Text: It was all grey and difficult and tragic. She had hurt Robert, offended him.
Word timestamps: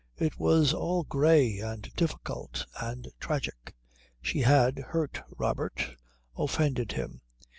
It 0.17 0.39
was 0.39 0.73
all 0.73 1.03
grey 1.03 1.59
and 1.59 1.83
difficult 1.95 2.65
and 2.81 3.07
tragic. 3.19 3.75
She 4.19 4.39
had 4.39 4.79
hurt 4.79 5.21
Robert, 5.37 5.91
offended 6.35 6.93
him. 6.93 7.21